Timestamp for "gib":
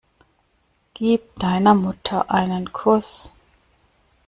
0.95-1.35